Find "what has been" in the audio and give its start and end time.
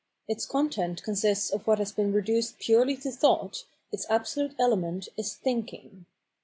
1.67-2.11